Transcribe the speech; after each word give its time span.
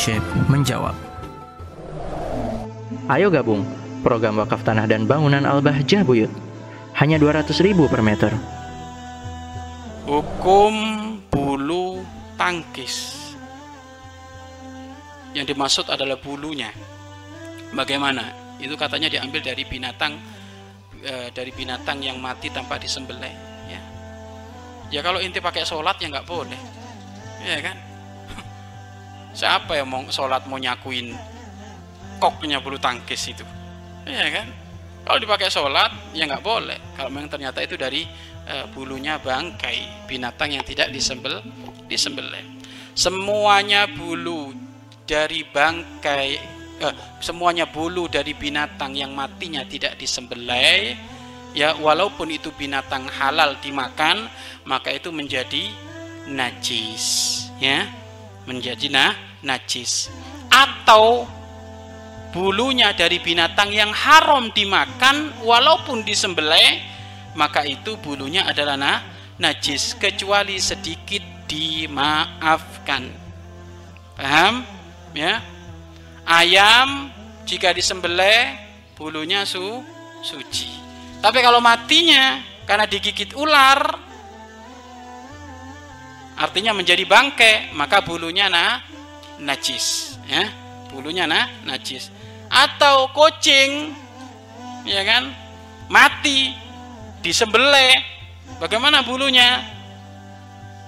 Syekh 0.00 0.24
menjawab. 0.48 0.96
Ayo 3.12 3.28
gabung 3.28 3.68
program 4.00 4.40
wakaf 4.40 4.64
tanah 4.64 4.88
dan 4.88 5.04
bangunan 5.04 5.44
Al-Bahjah 5.44 6.08
Buyut. 6.08 6.32
Hanya 6.96 7.20
200 7.20 7.52
ribu 7.60 7.84
per 7.84 8.00
meter. 8.00 8.32
Hukum 10.08 10.72
bulu 11.28 12.00
tangkis. 12.40 13.28
Yang 15.36 15.52
dimaksud 15.52 15.84
adalah 15.92 16.16
bulunya. 16.16 16.72
Bagaimana? 17.76 18.56
Itu 18.56 18.80
katanya 18.80 19.12
diambil 19.12 19.44
dari 19.44 19.68
binatang 19.68 20.16
e, 20.96 21.28
dari 21.28 21.52
binatang 21.52 22.00
yang 22.00 22.16
mati 22.16 22.48
tanpa 22.48 22.80
disembelih 22.80 23.36
ya. 23.68 23.80
Ya 24.88 25.00
kalau 25.04 25.20
inti 25.20 25.44
pakai 25.44 25.68
sholat 25.68 26.00
ya 26.00 26.08
nggak 26.08 26.24
boleh. 26.24 26.60
Ya 27.44 27.60
kan? 27.60 27.89
Siapa 29.30 29.78
yang 29.78 29.88
mau 29.88 30.02
sholat 30.10 30.44
mau 30.50 30.58
nyakuin 30.58 31.14
koknya 32.18 32.58
bulu 32.60 32.76
tangkis 32.76 33.30
itu? 33.30 33.44
Ya 34.04 34.28
kan? 34.30 34.46
Kalau 35.06 35.18
dipakai 35.18 35.48
sholat 35.48 35.90
ya 36.12 36.26
nggak 36.26 36.44
boleh. 36.44 36.78
Kalau 36.98 37.08
memang 37.08 37.30
ternyata 37.30 37.62
itu 37.62 37.78
dari 37.78 38.04
e, 38.44 38.54
bulunya 38.74 39.16
bangkai 39.22 40.06
binatang 40.10 40.54
yang 40.54 40.64
tidak 40.66 40.90
disembel 40.90 41.40
disembelih. 41.86 42.42
Semuanya 42.94 43.86
bulu 43.86 44.52
dari 45.10 45.42
bangkai 45.42 46.30
eh, 46.80 46.94
semuanya 47.18 47.66
bulu 47.66 48.06
dari 48.06 48.30
binatang 48.30 48.94
yang 48.94 49.10
matinya 49.10 49.66
tidak 49.66 49.98
disembelih 49.98 50.94
ya 51.50 51.74
walaupun 51.82 52.30
itu 52.30 52.54
binatang 52.54 53.10
halal 53.10 53.58
dimakan 53.58 54.30
maka 54.62 54.94
itu 54.94 55.10
menjadi 55.10 55.66
najis 56.30 57.06
ya 57.58 57.90
menjadi 58.44 58.88
nah 58.92 59.12
najis. 59.44 60.12
Atau 60.50 61.24
bulunya 62.30 62.94
dari 62.94 63.18
binatang 63.18 63.74
yang 63.74 63.90
haram 63.90 64.54
dimakan 64.54 65.34
walaupun 65.42 66.06
disembelih 66.06 66.90
maka 67.34 67.62
itu 67.66 67.94
bulunya 67.98 68.46
adalah 68.46 68.74
nah, 68.74 68.98
najis 69.38 69.94
kecuali 69.94 70.58
sedikit 70.58 71.22
dimaafkan. 71.46 73.06
Paham? 74.18 74.66
Ya? 75.14 75.42
Ayam 76.26 77.10
jika 77.46 77.74
disembelih 77.74 78.54
bulunya 78.94 79.42
su 79.46 79.82
suci. 80.22 80.70
Tapi 81.18 81.38
kalau 81.42 81.58
matinya 81.58 82.38
karena 82.68 82.86
digigit 82.86 83.34
ular 83.34 84.09
artinya 86.40 86.72
menjadi 86.72 87.04
bangke 87.04 87.76
maka 87.76 88.00
bulunya 88.00 88.48
nah 88.48 88.80
najis 89.36 90.16
ya. 90.24 90.48
Bulunya 90.88 91.28
nah 91.28 91.46
najis. 91.68 92.08
Atau 92.48 93.12
kucing 93.12 93.92
ya 94.88 95.04
kan 95.04 95.28
mati 95.92 96.56
disembelih. 97.20 98.00
Bagaimana 98.56 99.04
bulunya? 99.04 99.60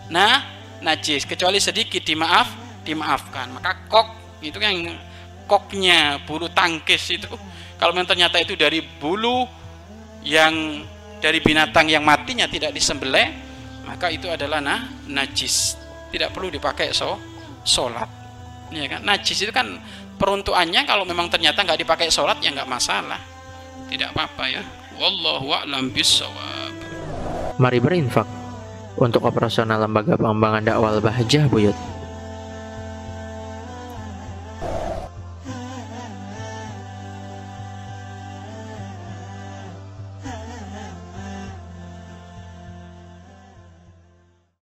Nah 0.09 0.41
najis. 0.81 1.29
Kecuali 1.29 1.61
sedikit 1.61 2.01
dimaaf 2.01 2.49
dimaafkan. 2.83 3.53
Maka 3.53 3.85
kok 3.87 4.09
itu 4.41 4.57
yang 4.57 4.97
koknya 5.45 6.25
bulu 6.25 6.49
tangkis 6.49 7.13
itu. 7.13 7.29
Kalau 7.77 7.93
memang 7.93 8.09
ternyata 8.09 8.41
itu 8.41 8.57
dari 8.57 8.81
bulu 8.81 9.45
yang 10.25 10.83
dari 11.23 11.39
binatang 11.39 11.87
yang 11.87 12.03
matinya 12.03 12.51
tidak 12.51 12.75
disembelih 12.75 13.52
maka 13.87 14.11
itu 14.13 14.29
adalah 14.31 14.63
nah, 14.63 14.87
najis. 15.09 15.79
Tidak 16.13 16.31
perlu 16.31 16.53
dipakai 16.53 16.93
so 16.93 17.17
sholat. 17.65 18.09
Ya 18.73 18.89
kan? 18.89 19.01
Najis 19.05 19.45
itu 19.45 19.53
kan 19.53 19.81
peruntukannya 20.17 20.85
kalau 20.85 21.05
memang 21.05 21.29
ternyata 21.29 21.65
nggak 21.65 21.81
dipakai 21.83 22.09
sholat 22.09 22.41
ya 22.41 22.53
nggak 22.53 22.69
masalah. 22.69 23.21
Tidak 23.89 24.13
apa-apa 24.15 24.45
ya. 24.49 24.63
Wallahu 24.93 25.49
a'lam 25.57 25.89
bisawab 25.89 26.71
Mari 27.57 27.81
berinfak 27.81 28.29
untuk 28.97 29.25
operasional 29.25 29.81
lembaga 29.81 30.17
pengembangan 30.21 30.63
dakwah 30.65 31.01
Bahjah 31.01 31.49
Buyut. 31.49 31.77